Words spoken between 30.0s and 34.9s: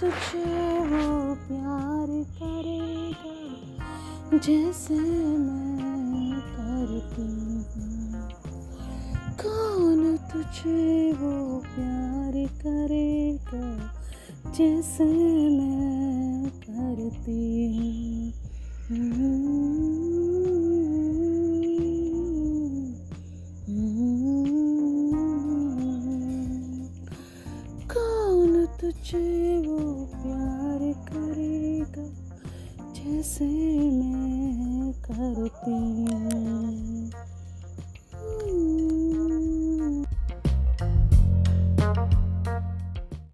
प्यार करेगा जैसे मैं